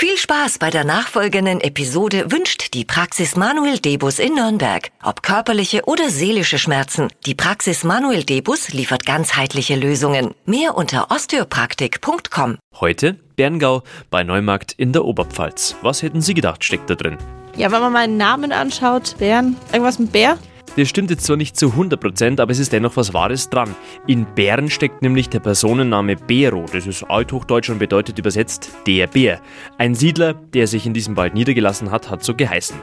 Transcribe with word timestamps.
Viel 0.00 0.16
Spaß 0.16 0.58
bei 0.58 0.70
der 0.70 0.84
nachfolgenden 0.84 1.60
Episode 1.60 2.30
wünscht 2.30 2.72
die 2.72 2.84
Praxis 2.84 3.34
Manuel 3.34 3.80
Debus 3.80 4.20
in 4.20 4.36
Nürnberg. 4.36 4.92
Ob 5.02 5.24
körperliche 5.24 5.86
oder 5.86 6.08
seelische 6.08 6.60
Schmerzen, 6.60 7.08
die 7.26 7.34
Praxis 7.34 7.82
Manuel 7.82 8.22
Debus 8.22 8.68
liefert 8.68 9.04
ganzheitliche 9.04 9.74
Lösungen. 9.74 10.36
Mehr 10.46 10.76
unter 10.76 11.10
osteopraktik.com. 11.10 12.58
Heute 12.78 13.16
Berngau 13.34 13.82
bei 14.08 14.22
Neumarkt 14.22 14.70
in 14.70 14.92
der 14.92 15.04
Oberpfalz. 15.04 15.74
Was 15.82 16.04
hätten 16.04 16.20
Sie 16.20 16.34
gedacht, 16.34 16.62
steckt 16.62 16.88
da 16.88 16.94
drin? 16.94 17.18
Ja, 17.56 17.72
wenn 17.72 17.80
man 17.80 17.92
meinen 17.92 18.16
Namen 18.16 18.52
anschaut, 18.52 19.16
Bären, 19.18 19.56
irgendwas 19.72 19.98
mit 19.98 20.12
Bär? 20.12 20.38
Das 20.78 20.88
stimmt 20.88 21.10
jetzt 21.10 21.26
zwar 21.26 21.36
nicht 21.36 21.56
zu 21.56 21.70
100%, 21.70 22.40
aber 22.40 22.52
es 22.52 22.60
ist 22.60 22.72
dennoch 22.72 22.96
was 22.96 23.12
Wahres 23.12 23.50
dran. 23.50 23.74
In 24.06 24.24
Bären 24.36 24.70
steckt 24.70 25.02
nämlich 25.02 25.28
der 25.28 25.40
Personenname 25.40 26.14
Bero. 26.14 26.66
Das 26.72 26.86
ist 26.86 27.02
Althochdeutsch 27.02 27.68
und 27.70 27.80
bedeutet 27.80 28.16
übersetzt 28.16 28.70
der 28.86 29.08
Bär. 29.08 29.40
Ein 29.76 29.96
Siedler, 29.96 30.34
der 30.34 30.68
sich 30.68 30.86
in 30.86 30.94
diesem 30.94 31.16
Wald 31.16 31.34
niedergelassen 31.34 31.90
hat, 31.90 32.10
hat 32.10 32.22
so 32.22 32.32
geheißen. 32.32 32.76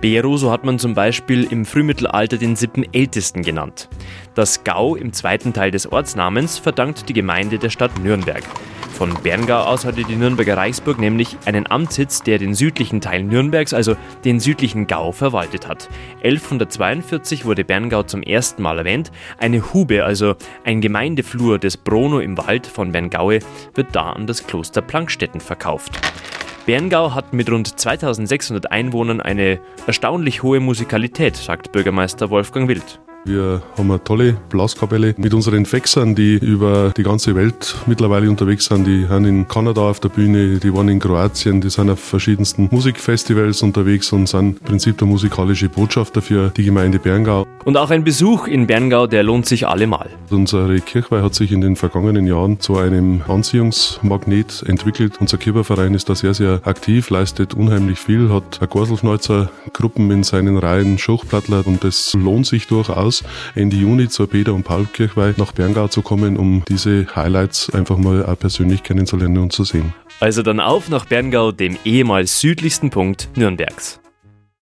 Bero, 0.00 0.38
so 0.38 0.50
hat 0.50 0.64
man 0.64 0.78
zum 0.78 0.94
Beispiel 0.94 1.44
im 1.44 1.66
Frühmittelalter 1.66 2.38
den 2.38 2.56
Sippenältesten 2.56 3.42
genannt. 3.42 3.90
Das 4.34 4.64
Gau 4.64 4.96
im 4.96 5.12
zweiten 5.12 5.52
Teil 5.52 5.72
des 5.72 5.92
Ortsnamens 5.92 6.58
verdankt 6.58 7.10
die 7.10 7.12
Gemeinde 7.12 7.58
der 7.58 7.68
Stadt 7.68 8.02
Nürnberg. 8.02 8.44
Von 9.02 9.20
Berngau 9.20 9.62
aus 9.64 9.84
hatte 9.84 10.04
die 10.04 10.14
Nürnberger 10.14 10.56
Reichsburg 10.56 11.00
nämlich 11.00 11.36
einen 11.44 11.68
Amtssitz, 11.68 12.22
der 12.22 12.38
den 12.38 12.54
südlichen 12.54 13.00
Teil 13.00 13.24
Nürnbergs, 13.24 13.74
also 13.74 13.96
den 14.24 14.38
südlichen 14.38 14.86
Gau, 14.86 15.10
verwaltet 15.10 15.66
hat. 15.66 15.88
1142 16.22 17.44
wurde 17.44 17.64
Berngau 17.64 18.04
zum 18.04 18.22
ersten 18.22 18.62
Mal 18.62 18.78
erwähnt. 18.78 19.10
Eine 19.38 19.74
Hube, 19.74 20.04
also 20.04 20.36
ein 20.62 20.80
Gemeindeflur 20.80 21.58
des 21.58 21.78
Brono 21.78 22.20
im 22.20 22.38
Wald 22.38 22.64
von 22.64 22.92
Berngaue, 22.92 23.40
wird 23.74 23.88
da 23.90 24.12
an 24.12 24.28
das 24.28 24.46
Kloster 24.46 24.82
Plankstetten 24.82 25.40
verkauft. 25.40 25.98
Berngau 26.66 27.12
hat 27.12 27.32
mit 27.32 27.50
rund 27.50 27.80
2600 27.80 28.70
Einwohnern 28.70 29.20
eine 29.20 29.58
erstaunlich 29.84 30.44
hohe 30.44 30.60
Musikalität, 30.60 31.34
sagt 31.34 31.72
Bürgermeister 31.72 32.30
Wolfgang 32.30 32.68
Wild. 32.68 33.00
Wir 33.24 33.62
haben 33.78 33.88
eine 33.88 34.02
tolle 34.02 34.36
Blaskapelle 34.48 35.14
mit 35.16 35.32
unseren 35.32 35.64
Fexern, 35.64 36.16
die 36.16 36.38
über 36.38 36.92
die 36.96 37.04
ganze 37.04 37.36
Welt 37.36 37.76
mittlerweile 37.86 38.28
unterwegs 38.28 38.64
sind. 38.64 38.84
Die 38.84 39.06
sind 39.06 39.24
in 39.26 39.46
Kanada 39.46 39.82
auf 39.82 40.00
der 40.00 40.08
Bühne, 40.08 40.58
die 40.58 40.74
waren 40.74 40.88
in 40.88 40.98
Kroatien, 40.98 41.60
die 41.60 41.70
sind 41.70 41.88
auf 41.88 42.00
verschiedensten 42.00 42.68
Musikfestivals 42.72 43.62
unterwegs 43.62 44.12
und 44.12 44.28
sind 44.28 44.58
im 44.58 44.64
Prinzip 44.64 44.98
der 44.98 45.06
musikalische 45.06 45.68
Botschafter 45.68 46.20
für 46.20 46.48
die 46.48 46.64
Gemeinde 46.64 46.98
Berngau. 46.98 47.46
Und 47.64 47.76
auch 47.76 47.90
ein 47.90 48.02
Besuch 48.02 48.48
in 48.48 48.66
Berngau, 48.66 49.06
der 49.06 49.22
lohnt 49.22 49.46
sich 49.46 49.68
allemal. 49.68 50.10
Unsere 50.30 50.80
Kirchweih 50.80 51.22
hat 51.22 51.36
sich 51.36 51.52
in 51.52 51.60
den 51.60 51.76
vergangenen 51.76 52.26
Jahren 52.26 52.58
zu 52.58 52.76
einem 52.76 53.22
Anziehungsmagnet 53.28 54.64
entwickelt. 54.66 55.18
Unser 55.20 55.38
Kirchenverein 55.38 55.94
ist 55.94 56.08
da 56.08 56.16
sehr, 56.16 56.34
sehr 56.34 56.60
aktiv, 56.64 57.08
leistet 57.10 57.54
unheimlich 57.54 58.00
viel, 58.00 58.30
hat 58.30 58.58
eine 58.58 58.66
Gorselschneuzer 58.66 59.48
Gruppen 59.72 60.10
in 60.10 60.24
seinen 60.24 60.56
Reihen, 60.56 60.98
Schuchplattler 60.98 61.64
und 61.64 61.84
das 61.84 62.14
lohnt 62.14 62.46
sich 62.46 62.66
durchaus 62.66 63.11
aus, 63.12 63.24
Ende 63.54 63.76
Juni 63.76 64.08
zur 64.08 64.28
Peter- 64.28 64.54
und 64.54 64.62
Paul-Kirchweih 64.62 65.34
nach 65.36 65.52
Berngau 65.52 65.88
zu 65.88 66.02
kommen, 66.02 66.36
um 66.36 66.62
diese 66.68 67.06
Highlights 67.14 67.70
einfach 67.74 67.98
mal 67.98 68.24
auch 68.24 68.38
persönlich 68.38 68.82
kennenzulernen 68.82 69.38
und 69.38 69.52
zu 69.52 69.64
sehen. 69.64 69.92
Also 70.20 70.42
dann 70.42 70.60
auf 70.60 70.88
nach 70.88 71.04
Berngau, 71.04 71.52
dem 71.52 71.76
ehemals 71.84 72.40
südlichsten 72.40 72.90
Punkt 72.90 73.28
Nürnbergs. 73.36 74.01